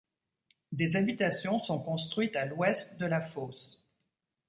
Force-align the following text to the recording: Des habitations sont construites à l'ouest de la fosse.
Des 0.71 0.95
habitations 0.95 1.59
sont 1.59 1.77
construites 1.77 2.35
à 2.35 2.45
l'ouest 2.45 2.97
de 2.99 3.05
la 3.05 3.21
fosse. 3.21 3.85